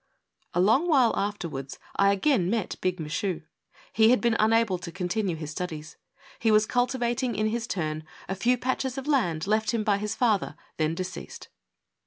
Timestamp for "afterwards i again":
1.15-2.49